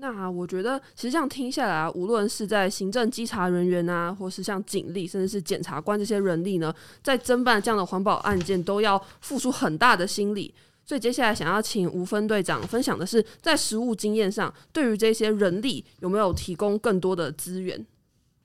[0.02, 10.52] 那我觉得，其实这样听下来，啊无论是在行政稽查人员啊，或是像警力，甚至是检察官这些人力呢，在侦办这样的环保案件，都要付出很大的心力。
[10.88, 17.86] 所以接下来想要请吴分队长分享的是，在实务经验上，对于这些人力有没有提供更多的资源？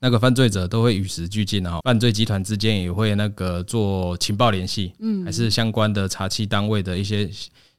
[0.01, 7.31] 那个犯罪者都会与时俱进啊，犯罪集团之间也会那个做情报联系，嗯，还是相关的查缉单位的一些。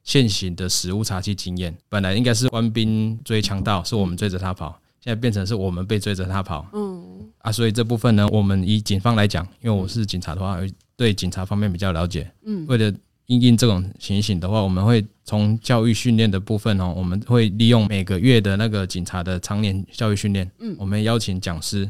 [0.08, 6.66] 现行的实物查缉经验，本来应该是官兵追强盗，是我们追着他跑，现在变成是我们被追着他跑。
[6.72, 10.58] 嗯啊，所以这部分呢，我们以警方来讲，因为我是警察的话，
[10.96, 12.32] 对警察方面比较了解。
[12.46, 12.90] 嗯，为了
[13.26, 20.50] 应应这种情形的话，我们会从教育训练的部分哦，我们会利用每个月的那个警察的常年教育训练。
[20.60, 21.86] 嗯，我们邀请讲师，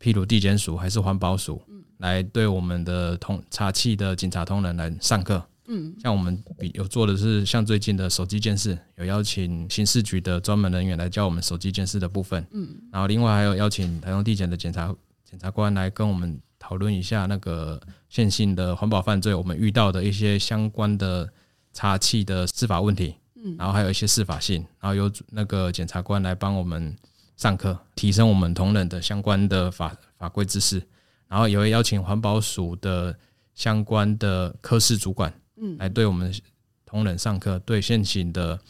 [0.00, 1.60] 譬如地检署还是环保署，
[1.98, 5.44] 来对我们的同查气的警察同仁来上课。
[5.66, 12.46] 嗯，像我们比有做的是像最近的手机监视，有邀请刑事局的专门人员来教我们手机监视的部分。
[12.52, 21.28] 嗯，然后另外还有邀请台中地检的检察检察官来跟我们讨论一下那个线性的环保犯罪，我们遇到的一些相关的
[21.72, 23.14] 查气的司法问题。
[23.36, 26.94] 嗯，然后还有一些司法性，然后由那个检察官来帮我们
[27.36, 30.82] 上课，提升我们同仁的相关的法法规知识。
[31.26, 33.16] 然后也会邀请环保署的
[33.54, 35.32] 相关的科室主管。
[35.64, 36.30] 嗯，来对我们
[36.84, 38.60] 同仁上课，对现行的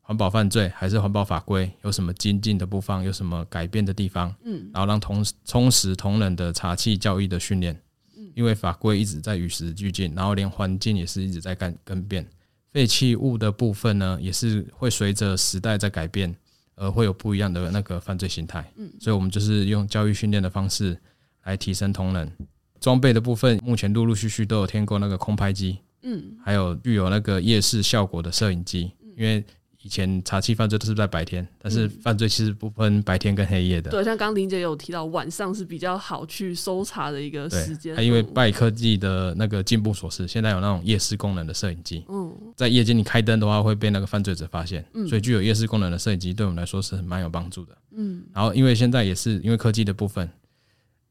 [0.00, 4.34] 环保犯罪还是环保法规有什么精进的部分，有什么改变的地方？
[4.44, 7.78] 嗯，然后让同充实同仁的茶器教育的训练。
[8.16, 12.26] 嗯，因为法规一直在与时俱进，然后连环境也是一直在干更变，
[12.72, 16.34] 废弃物的部分呢，也是会随着时代在改变，
[16.74, 18.72] 而会有不一样的那个犯罪形态。
[18.76, 20.98] 嗯，所以我们就是用教育训练的方式
[21.44, 22.32] 来提升同仁。
[22.80, 29.44] 装备的部分，目前陆陆续续都有添购那个空拍机，嗯，还有具有那个夜视效果的摄影机，因为。
[29.82, 33.88] 以前查缉犯罪都是在白天，但是犯罪其实不分白天跟黑夜的。
[33.92, 37.96] 对，像刚林姐有提到，晚上是比较好去搜查的一个时间。
[38.04, 42.04] 因为拜科技的那个进步所示，现在有那种夜视功能的摄影机。
[42.08, 44.84] 嗯，在夜间你开灯的话，会被那个犯罪者发现。
[44.94, 47.78] 嗯，所以具有夜视功能的摄影机对我们来说是蛮有帮助的。
[47.92, 50.28] 嗯，然后因为现在也是因为科技的部分，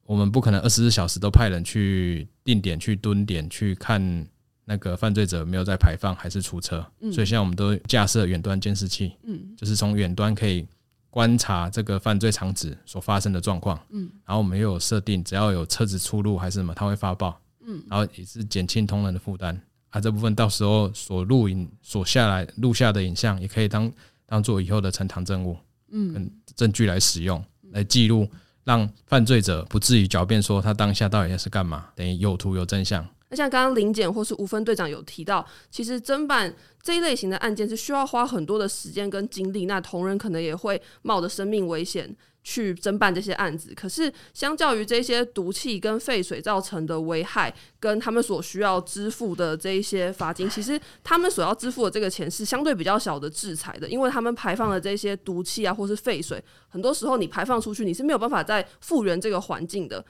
[0.06, 4.28] 我们不可能二十四小时都派人去定点、去蹲点去看。
[4.70, 10.68] 那个犯罪者没有在排放还是出车，所以现在我们都架设远端监视器，嗯，就是从远端可以
[11.10, 19.58] 观察这个犯罪场址所发生的状况，嗯，然后我们又有设定，只要有车子出入还是什么，它会发报，嗯，然后也是减轻同仁的负担，
[19.90, 23.90] 啊，这部分到时候所录影所下来录下的影像，也可以当
[24.26, 25.58] 当做以后的呈堂证物，
[25.92, 28.30] 嗯，证据来使用，来记录，
[28.66, 33.08] 让犯罪者不至于狡辩说他当下到底是干嘛，等于有图有真相。
[33.30, 43.74] 那像刚刚林检或是吴分队长有提到，其实侦办这一类型的案件是需要花很多的时间跟精力，那同仁可能也会冒着生命危险去侦办这些案子。
[43.76, 60.06] 可是，相较于这些毒气跟废水造成的危害，跟他们所需要支付的这一些罚金，其实他们所要支付的这个钱是相对比较小的制裁的，因为他们排放的这些毒气啊，或是废水，很多时候你排放出去，你是没有办法再复原这个环境的。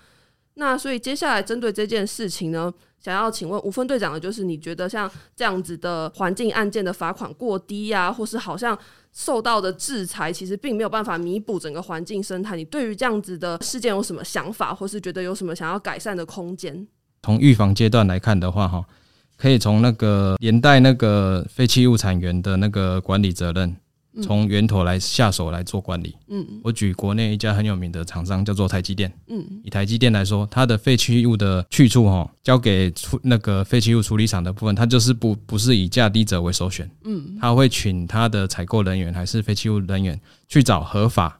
[0.60, 8.78] 那所以接下来针对这件事情呢，想要请问吴分队长的就是，你觉得像这样子的环境案件的罚款过低呀，或是好像
[9.14, 16.88] 受到的制裁其实并没有办法弥补整个环境生态，你对于这样子的事件有什么想法，或是觉得有什么想要改善的空间？
[17.22, 18.84] 从预防阶段来看的话，哈，
[19.38, 23.76] 可以从那个连带那个废弃物产源的那个管理责任。
[24.22, 26.16] 从源头来下手来做管理。
[26.28, 29.12] 嗯，我举国内一家很有名的厂商叫做台积电。
[29.28, 36.90] 嗯，以台积电来说，它的废弃物的去处哈，交给处那个废弃物处理厂的部分，它就是不不是以价低者为首选。
[37.04, 41.40] 嗯，他会请他的采购人员还是废弃物人员去找合法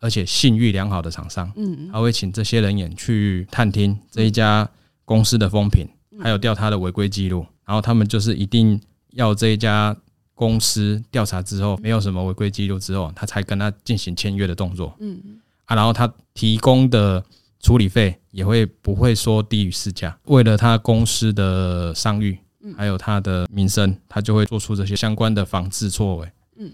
[0.00, 1.50] 而且信誉良好的厂商。
[1.56, 4.68] 嗯，他会请这些人员去探听这一家
[5.04, 5.86] 公司的风评，
[6.20, 8.80] 还有调他的违规记录，然后他们就是一定
[9.12, 9.96] 要这一家。
[10.36, 14.94] 公司调查之后没有什么违规记录之后，他才跟他进行签约的动作。
[15.00, 15.18] 嗯
[15.64, 17.24] 啊，然后他提供的
[17.58, 20.14] 处理费也会不会说低于市价？
[20.26, 22.38] 为了他公司的商誉，
[22.76, 26.30] 还有他的名声，他就会做出这些相关的防治作为。
[26.58, 26.70] 嗯，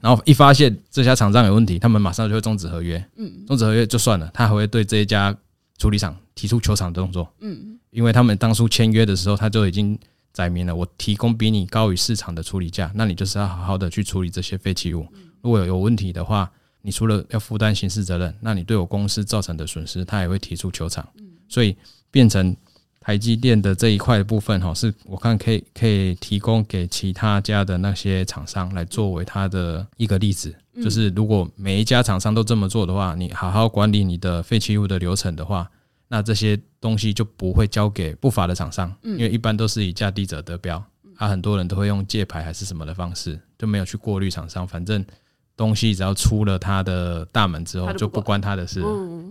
[0.00, 3.04] 然后一发现这家厂商有问题，他们马上就会终止合约。
[3.16, 5.36] 嗯，终止合约就算了，他还会对这一家
[5.76, 7.28] 处理厂提出求偿的动作。
[7.40, 9.98] 嗯，因为他们当初签约的时候，他就已经。
[10.36, 15.06] 载明了，我提供比你高于市场的处理价，那你就是要好好的去处理这些废弃物。
[15.40, 16.50] 如果有问题的话，
[16.82, 21.08] 你除了要负担刑事责任，那你对我公司造成的损失，他也会提出求偿。
[21.48, 21.74] 所以
[22.10, 22.54] 变成
[23.00, 35.70] 台积电的这一块部分哈，是我看可以可以提供给其他家的那些厂商来作为他的一个例子，就是如果每一家厂商都这么做的话，你好好管理你的废弃物的流程的话。
[36.08, 40.82] 那这些东西就不会交给不法的厂商，因为一般都是以价低者得标，
[41.16, 44.66] 啊，很多人都会用借牌还是什么的方式，就没有去过滤厂商。
[44.66, 45.04] 反正
[45.56, 48.80] 东西只要出了他的大门之后，就不关他的事。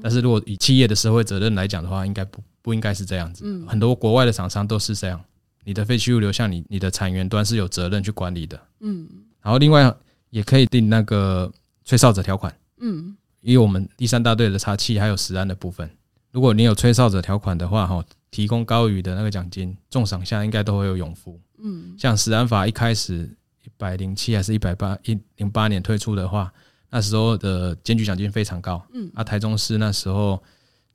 [0.01, 3.45] 但是如果以企业的社会责任来讲的话，应该不不应该是这样子。
[3.67, 5.23] 很多国外的厂商都是这样，
[5.63, 8.59] 你的废弃物流向你你的产源端是有责任去管理的。
[8.81, 9.07] 嗯，
[9.41, 9.95] 然后另外
[10.29, 11.49] 也可以定那个
[11.85, 12.53] 吹哨者条款。
[12.81, 15.89] 嗯，因为我们第三大队的查气还有实安的部分。
[16.35, 21.39] 如果你有吹哨者条款的话，哈，提供高于的那个奖金，重赏下应该都会有永福。
[21.59, 26.51] 嗯，像食安法一开始一百零七还是一百八一零八年推出的话，
[26.89, 28.85] 那时候的检举奖金非常高。
[28.91, 30.37] 嗯，啊，台中市那时候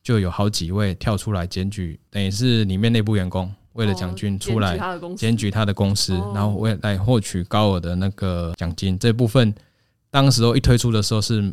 [0.02, 4.78] 就有好几位跳出来检举，等于是里面内部员工为了奖金出来
[5.16, 8.98] 检举他的公司，然后为来获取高额的那个奖金。
[8.98, 9.54] 这部分
[10.10, 11.50] 当时候一推出的时候是。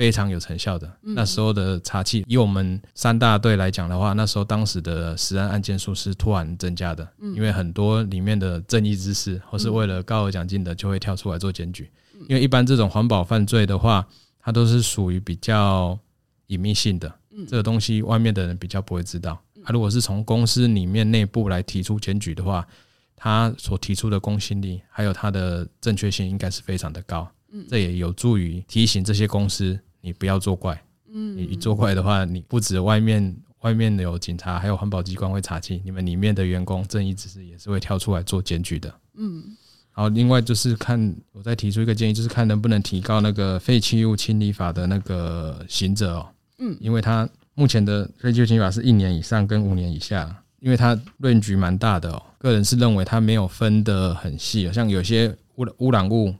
[0.00, 0.90] 非常有成效的。
[1.02, 11.90] 那时候的查缉，以我们三大队来讲的话，那时候当时的实案案件数是突然增加的，因为很多里面的正义之士或是为了高额奖金的，就会跳出来做检举。
[12.30, 14.06] 因为一般这种环保犯罪的话，
[14.40, 15.98] 它都是属于比较
[16.46, 17.14] 隐秘性的，
[17.46, 19.32] 这个东西外面的人比较不会知道。
[19.64, 22.66] 啊，如果是从公司里面内部来提出检举的话，
[23.14, 27.30] 他所提出的公信力还有他的正确性，应该是非常的高。
[27.52, 29.78] 嗯这也有助于提醒这些公司。
[30.00, 30.82] 你不要作怪，
[31.12, 39.56] 嗯，你一作怪的话，你不止外面外面有警察，还有环保机关会查清，你们里面的员工正义之士也是会跳出来做检举的，嗯。
[39.92, 46.28] 然后另外就是看，我再提出一个建议，就是看能不能提高那个废弃物清理法的那个刑责哦。
[46.58, 52.22] 嗯，因为它目前的废弃物清理法是一年以上跟五年以下，因为它论局蛮大的哦。
[52.38, 56.34] 个人是认为它没有分得很细，像有些污污染物，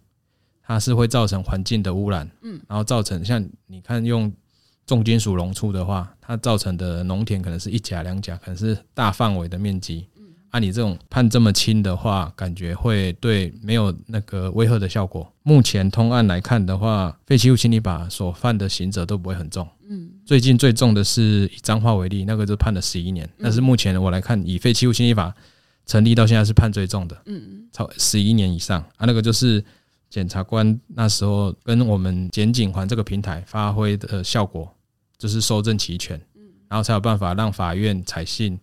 [0.70, 4.32] 它是会造成环境的污染，嗯，然后造成像你看用
[4.86, 10.06] 重金属溶出的话，它造成的农田可能是一甲两甲，可能是大范围的面积。
[10.16, 15.32] 嗯按你这种判这么轻的话，感觉会对没有那个威吓的效果。
[15.42, 19.66] 目前通案来看的话，废弃物清理法所犯的刑责都不会很重。
[19.88, 23.28] 嗯，最近最重的是以脏话为例，那个就判了十一年。
[23.40, 25.32] 但是目前我来看，以废弃物清理法
[25.86, 27.16] 成立到现在是判最重的。
[27.26, 29.64] 嗯，超十一年以上啊，那个就是
[30.11, 34.70] 检察官那时候跟我们检警环这个平台发挥的效果，
[35.16, 38.58] 就是收证齐全，嗯，然后才有办法让法院采信。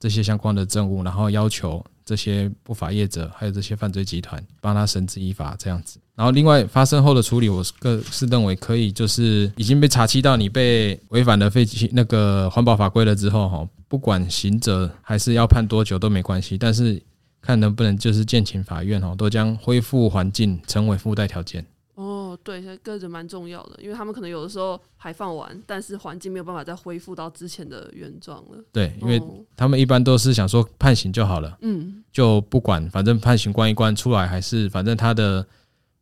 [0.00, 5.98] 这些相关的证物，然后要求这些不法业者还有这些犯罪集团帮他绳之以法，这样子。
[6.14, 17.00] 然后另外发生后的处理，我个是认为可以，就是已经被查缉到你被违反了废弃那个环保法规了之后，哈，不管刑责还是要判多久都没关系，但是
[17.44, 21.64] 看能不能就是建请法院哦，都将恢复环境成为附带条件。
[21.94, 28.58] 哦对，个人蛮重要的，因为他们可能有的时候排放完，但是环境没有办法再恢复到之前的原状了。
[28.72, 29.22] 对，因为
[29.54, 35.46] 他们一般都是想说判刑就好了，嗯，就不管，反正判刑关一关出来，还是反正他的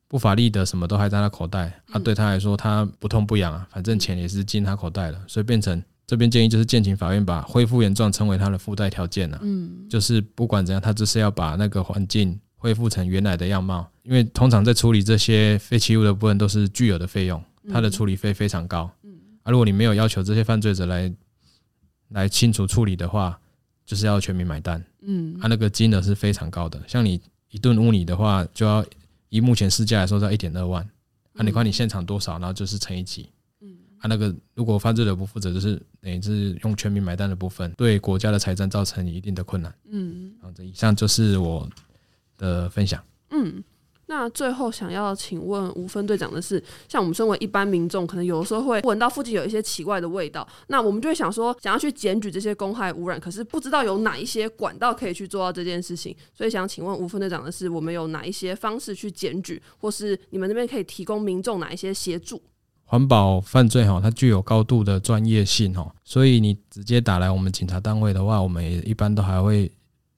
[0.09, 5.83] 不法利的什么都还在他口袋，啊，对他来说他不痛不痒啊，反正钱也是进他口袋了，所以变成
[6.13, 12.39] 这边建议就是建请法院把恢复原状称为他的附带条件了，嗯，就是不管怎样，他就是要把那个环境。
[12.55, 17.43] 恢复成原来的样貌，因为通常在处理这些废弃物的部分都是巨额的费用，
[17.73, 18.89] 它的处理费非常高。
[19.03, 19.11] 嗯，
[19.43, 21.13] 啊，如果你没有要求这些犯罪者来
[22.11, 23.37] 来清除处理的话，
[23.85, 24.81] 就是要全民买单。
[25.01, 28.85] 嗯，啊，那个金额是非常高的，像你一顿污泥的话，就要
[29.31, 30.89] 以目前市价来说在一点二万。
[31.35, 33.29] 啊，你看你现场多少，然后就是乘以几。
[34.03, 39.75] 嗯，啊，那个如果犯罪者不负责，就是等于是用全民买单的部分，对国家的财政造成一定的困难。
[39.91, 41.69] 嗯，好，这以上就是我。
[42.39, 43.01] 的分享，
[43.31, 43.63] 嗯，
[44.07, 62.43] 那最后想要请问吴分队长的是，像我们身为一般民众，可能有的时候会闻到附近有一些奇怪的味道，那我们就会想说，想要去检举这些公害污染，可是不知道有哪一些管道可以去做到这件事情，所以想请问吴分队长的是，我们有哪一些方式去检举，或是你们那边可以提供民众哪一些协助？
[62.93, 69.73] 环保犯罪哈，它具有高度的专业性哈，所以你直接打来我们警察单位的话，我们也一般都还会。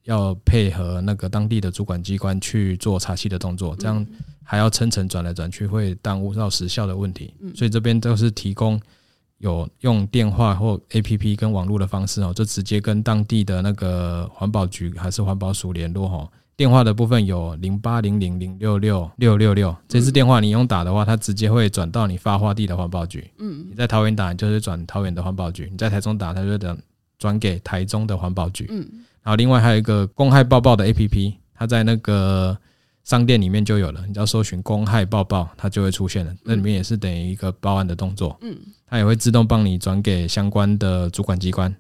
[0.07, 4.07] 要配合那个当地的主管机关去做查缉的动作，这样
[4.43, 7.33] 还要层层转来转去，会耽误到时效的问题。
[7.55, 8.79] 所以这边都是提供
[9.39, 16.31] 有用电话或 A P P 跟网络的方式哦，就直接跟当地的那个环保局还是环保署联络哈。
[16.57, 23.29] 电话的部分有零八零零零六六六六六，这次电话你用打的话，它直接会转到你发话地的环保局。
[23.39, 26.79] 嗯，你在桃园打就是转桃园的环保局，你在台中打，它就等
[27.19, 28.67] 转给台中的环保局。
[28.71, 28.87] 嗯。
[29.23, 32.57] 然后另外还有一个公害报报的 A P P，它在那个
[33.03, 36.33] 商店里面就有了，你只要搜寻公害报报，它就会出现了。
[36.45, 38.55] 那里面也是等于一个报案的动作，嗯，
[38.87, 41.75] 它也会自动帮你转给相关的主管机关。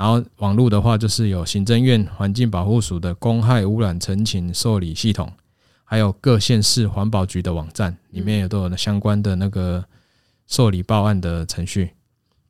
[0.00, 5.30] 然后网络的话，就是有行政院环境保护署的公害污染陈情受理系统，
[5.84, 9.84] 还有各县市环保局的网站，里面也都有相关的那个
[10.46, 11.90] 受理报案的程序。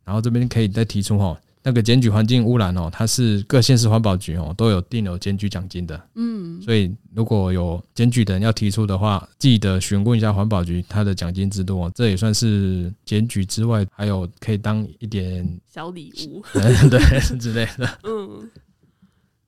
[0.05, 1.37] 然后这边可以再提出哈。
[1.63, 16.43] 那个检举环境污染哦，它是各县市环保局哦都有定有检举奖金的，嗯，所以如果有检举的人要提出的话，记得询问一下环保局它的奖金制度哦，这也算是检举之外，还有可以当一点小礼物，
[16.89, 17.87] 对之类的。
[18.05, 18.51] 嗯，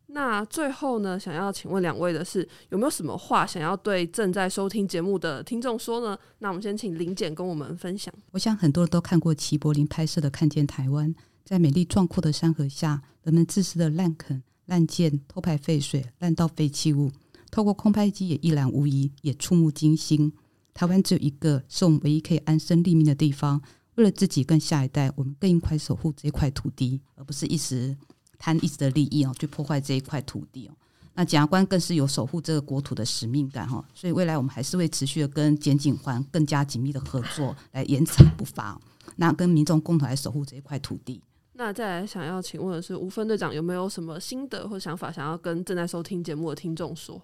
[0.09, 6.19] 那最后呢，想要请问两位的是，有没有什么话想要对正在收听节目的听众说呢？
[6.41, 8.13] 那我们先请林简跟我们分享。
[8.33, 11.09] 我想很多人都看过齐柏林拍摄的《看见台湾》。
[11.45, 17.11] 在美丽壮阔的山河下，人们自私的滥垦、滥建、偷排废水、滥倒废弃物，
[17.51, 20.33] 透过空拍机也一览无遗，也触目惊心。
[20.73, 23.61] 台湾只有一个，是我们唯一可以安身立命的地方。
[23.97, 27.95] 为了自己跟下一代，我们更应该守护这块土地，而不是一时
[28.39, 30.75] 贪一时的利益哦，去破坏这一块土地哦。
[31.15, 38.81] 那检察官更是有守护这个国土的使命感哈，所以未来我们还是会持续的跟检警环更加紧密的合作，来严惩不罚，
[39.17, 41.21] 那跟民众共同来守护这一块土地。
[41.65, 47.23] 那再来想要请问的是，吴分队长有没有什么心得或想法，想要跟正在收听节目的听众说？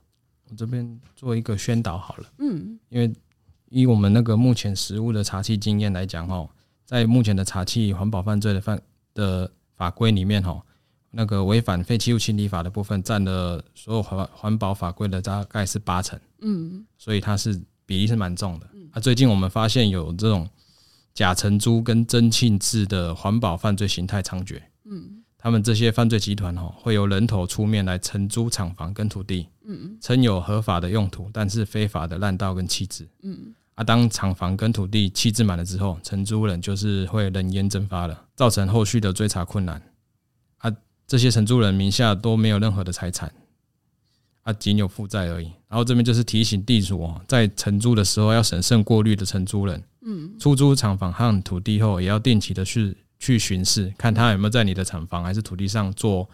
[0.49, 3.13] 我这边做一个宣导好了，嗯，因为
[3.69, 6.49] 以我们那个目前实物的查气经验来讲，哈，
[6.85, 8.81] 在目前的查气环保犯罪的犯
[9.13, 10.65] 的法规里面，哈，
[11.11, 18.71] 那个违反废弃物清理法的部分占了所有环环保法规的大概是八成，嗯，所以它是比例是蛮重的。
[18.93, 20.49] 啊，最近我们发现有这种
[21.15, 39.83] 假承租跟真庆制的环保犯罪形态猖獗，嗯，他们这些犯罪集团哦，会由人头出面来承租厂房跟土地，嗯，称有合法的用途，但是非法的滥道跟弃置，嗯，啊，当厂房跟土地弃置满了之后，承租人就是会人烟蒸发了，造成后续的追查困难。
[40.59, 40.73] 啊
[41.07, 43.33] 这些承租人名下都没有任何的财产，
[44.43, 45.47] 啊，仅有负债而已。
[45.69, 49.83] 然后这边就是提醒地主哦，在承租的时候要审慎过滤的承租人。
[50.03, 56.29] 嗯，出租厂房和土地后，也要定期的去去巡视，看他有没有在你的厂房还是土地上做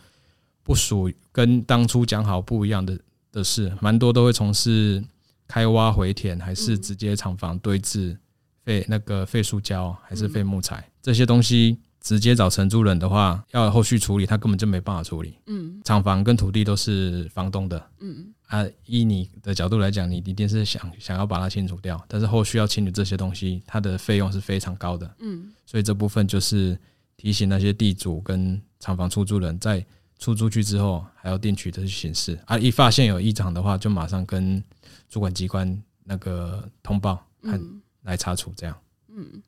[0.62, 2.98] 不属跟当初讲好不一样的
[3.32, 3.72] 的事。
[3.80, 5.02] 蛮多都会从事
[5.46, 8.16] 开挖回填，还是直接厂房堆置
[8.64, 11.78] 废那个废塑胶，还是废木材这些东西。
[12.00, 15.38] 直接找承租人的话，要后续处理，他根本就没办法处理。
[15.46, 17.82] 嗯，厂房跟土地都是房东的。
[18.00, 25.14] 嗯，啊，依你的角度来讲，你一定是想想要把它清除掉，但是后续要清理这些东西，它的费用是非常高的。
[25.20, 26.78] 嗯，所以这部分就是
[27.16, 29.84] 提醒那些地主跟厂房出租人在
[30.18, 32.38] 出租去之后，还要定期的去巡视。
[32.46, 34.62] 啊，一发现有异常的话，就马上跟
[35.08, 37.60] 主管机关那个通报，看
[38.02, 38.76] 来查处这样。
[39.08, 39.42] 嗯。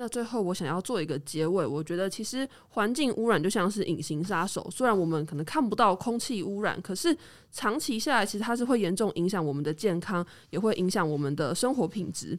[0.00, 7.14] 那最后我想要做一个结尾，我觉得其实环境污染就像是隐形杀手，虽然我们可能看不到空气污染，可是
[7.52, 12.38] 长期下来，其实它是会严重影响我们的健康，也会影响我们的生活品质。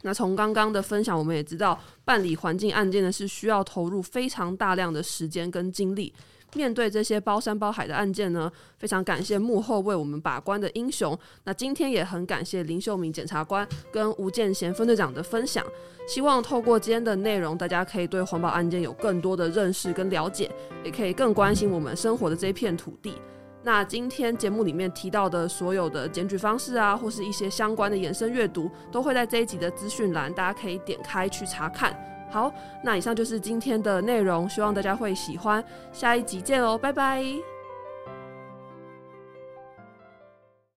[0.00, 6.10] 那从刚刚的分享，我们也知道办理环境案件呢是需要投入非常大量的时间跟精力。
[6.54, 11.18] 面对这些包山包海的案件呢，非常感谢幕后为我们把关的英雄。
[11.44, 15.64] 那今天也很感谢林秀明检察官跟吴建贤分队长的分享。
[16.06, 20.50] 希望透过今天的内容，大家可以对环保案件有更多的认识跟了解，
[20.84, 23.14] 也可以更关心我们生活的这片土地。
[23.62, 31.98] 那今天节目里面提到的所有的检举方式啊，或是一些相关的延伸阅读，都会在这一集的资讯栏，大家可以点开去查看。
[32.34, 35.64] 好，那以上就是今天的内容，希望大家会喜欢。
[35.92, 37.53] 下一集见哦，拜拜。